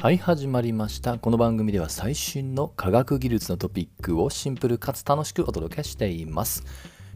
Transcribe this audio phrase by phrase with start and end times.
[0.00, 1.18] はい始まりました。
[1.18, 6.64] この番組では最新の科学技術のトピックをシンプルかつ楽しくお届けしています。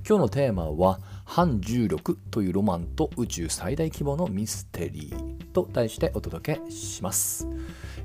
[0.07, 7.48] 今日のテーマは反重力というロマンと宇宙最大規模のミステリーと題してお届けします、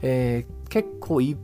[0.02, 1.38] えー、結構一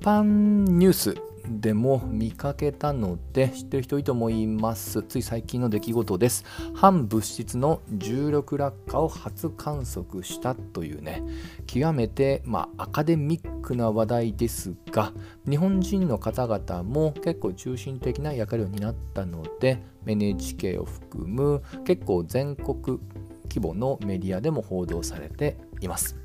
[0.00, 0.22] 般
[0.62, 5.02] ニュースでも見かけたので知ってる人多いと思います。
[5.02, 6.44] つい最近の出来事です。
[6.74, 11.22] 反物質の重力落下を初観測したというね。
[11.66, 15.12] 極めて、まあ、アカデミックな話題ですが
[15.48, 22.98] 日本人の方々も結構中心的な役割を担ったので NHK を含む結構全国
[23.48, 26.16] 規模のメディアでも報道されています。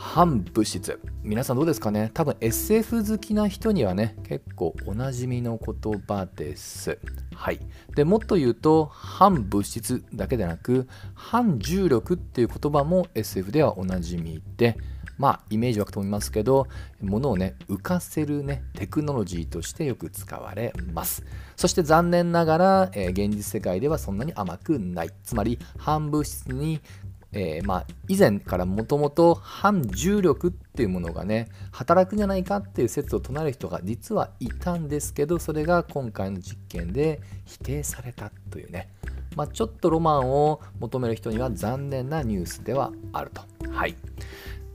[0.00, 0.98] 反物質。
[1.22, 2.10] 皆さんどうですかね？
[2.14, 6.98] 多分 SF 好きな人にはね結構おなじみの言葉です。
[7.34, 7.60] はい。
[7.94, 14.78] でもっと言うと反物質だけでなく反重力っていう言葉も SF ではおなじみで
[15.18, 16.66] まあイメージ湧くと思いますけど
[17.02, 21.22] 物をね浮かせるねテクノロジーとしてよく使われます。
[21.56, 25.10] そして残念ながら、えー、現実世界ではそんなに甘くない。
[25.22, 26.80] つまり反物質に
[27.32, 38.88] えー、まあ、以前からもともと反重力っていうものがね働くんじゃないかっていう説を唱える人が実はいたんですけどそれが今回の実験で否定されたというね、
[39.36, 43.42] まあ、ちょっとロマンを求める人には残念なニュースではあると。
[43.70, 43.94] はい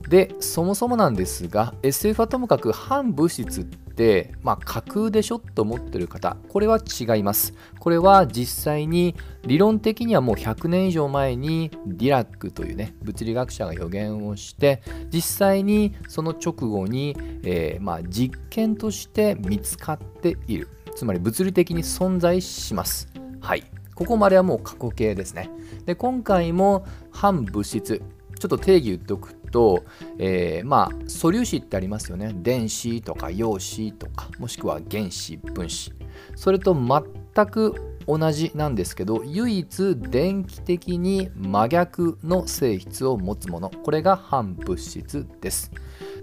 [0.08, 7.54] でそもそもなんですが SF はともかく反物質って、まあ、架空でしょと思ってる方これは違います。
[7.80, 20.68] これは実際に理論的にはもう100年以上前にディラックというね物理学者が予言をして実際にその直後に、えー、まあ、実験として見つかっている。
[20.94, 23.08] つまり物理的に存在します。
[23.40, 23.64] はい。
[23.94, 25.50] ここまではもう過去形ですね。
[25.86, 28.02] で今回も反物質
[28.38, 29.84] ちょっと定義言っておくと、
[30.18, 32.32] えー、まあ素粒子ってありますよね。
[32.34, 35.92] 電子とか陽子とかもしくは原子分子。
[36.34, 43.70] それと全く同じなんですけど唯一電気的に真逆の性質を持つもの。
[43.70, 45.70] これが反物質です。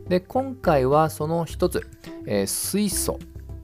[0.08, 1.88] で今回はその一つ、
[2.26, 3.20] えー、水素。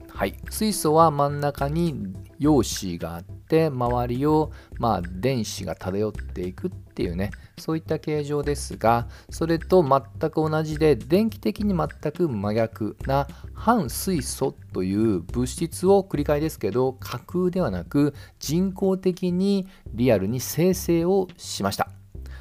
[0.08, 0.34] はい。
[0.50, 1.94] 水素は真ん中に
[2.38, 21.88] 陽子があってって周りをまあ電子が漂っていくっていうねそういった形状ですがそれと全く同じで電気的に全く真逆な反水素という物質を繰り返ですけど架空ではなく人工的にリアルに生成をしました。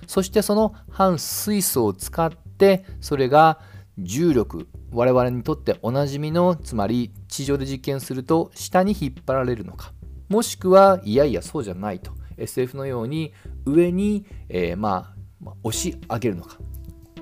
[0.06, 3.60] そしてその反水素を使ってそれが
[4.00, 9.94] 重力我々にとっておなじみのつまり地上で実験すると下に引っ張られるのか。
[10.30, 12.12] もしくはいやいやそうじゃないと。
[12.38, 13.34] SF のように
[13.66, 15.14] 上に、えー、ま
[15.46, 16.58] あ、押し上げるのか。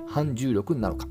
[0.06, 1.06] 反重力なのか。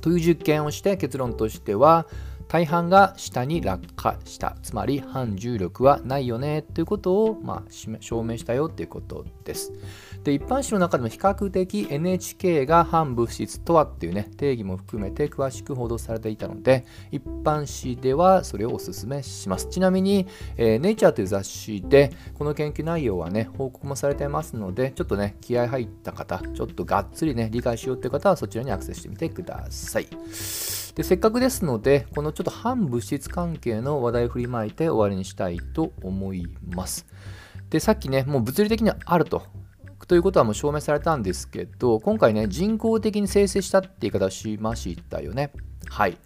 [0.00, 2.06] という実験をして結論としては
[2.48, 4.56] 大半が下に落下した。
[4.62, 9.72] つまり反重力はないよねということを、まあ、証明したよということです。
[10.22, 19.68] で一般紙の中でも比較的 NHK が反物質とはっていうね定義も含めて詳しく報道されていたので一般紙ではそれをお勧めします。
[19.68, 30.83] ちなみに、えー、ネイチャーという雑誌でこの研究内容はね報告もされてますのでちょっとね気合入った方ちょっとがっつりね理解しようっていう方はそちらにアクセスしてみてください。
[30.94, 37.06] でせっかくですのでこのちょっと反物質関係の話題を振りまいて終わりにしたいと思います。
[37.70, 39.42] でさっきねもう物理的にはあると。
[40.06, 45.52] ということはもう証明されたんですけど今回ね人工的に生成したって言い方しましたよね。
[45.88, 46.16] はい。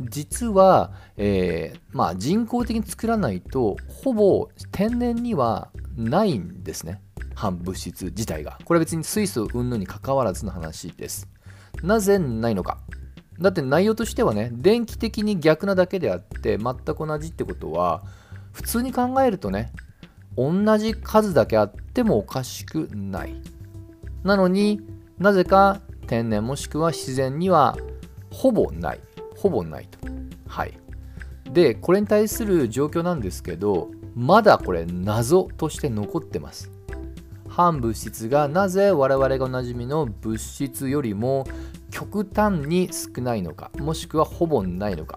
[0.00, 7.00] 実は、えー、まあ、人工的に作らないとほぼ天然にはないんですね。
[7.34, 8.58] 反物質自体が。
[8.64, 11.28] これは別に水素云々にかかわらずの話です。
[11.82, 12.78] なぜないのか。
[13.38, 18.02] だって内容としてはね電気的に逆なだけであって全く同じってことは
[18.52, 19.72] 普通に考えるとね
[20.36, 23.34] 同じ数だけあってもおかしくない。
[24.22, 24.80] なのに
[25.18, 27.76] なぜか天然もしくは自然には
[28.30, 29.00] ほぼない。
[29.36, 29.98] ほぼないと。
[30.46, 30.74] はい。
[31.52, 36.70] で、これに対する状況なんですけど、まだこれ謎として残ってます。
[37.48, 41.46] 反物質がなぜ我々がおなじみの物質よりも
[41.90, 45.16] 極端に少ないのかもしくはほぼないのか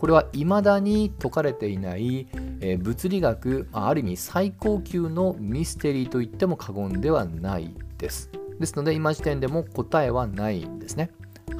[0.00, 2.26] これは未だに解かれていない、
[2.60, 8.30] え、物理学ある意味最高級のミステリーと言っても過言ではないです。
[8.58, 11.10] ですので今時点でも答えはないんですね。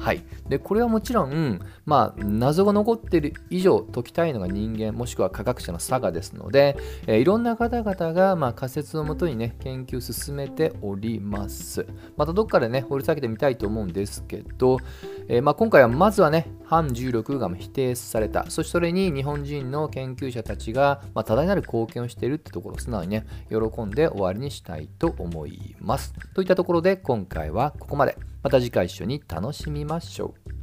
[0.01, 6.75] はい、でこれはもちろん、まあ、謎が残っている以上解きたいのが人間もしくは科学者の差がですので、
[7.05, 11.85] えー、いろんな方々が、まあ、仮説をもとにね研究を進めております。
[12.17, 14.79] またどっかでね掘り下げてみたいと思うんですけど、
[15.27, 18.49] えー、まあ、今回はまずはね反重力が否定された。
[18.49, 26.15] そしてそれに日本人の研究者たちが、まあ、多大なる貢献をしているってところを素直にね喜んで終わりにしたいと思います。
[26.33, 28.30] といったところで今回はここまで。
[28.43, 30.60] また次回一緒に楽しみましょう。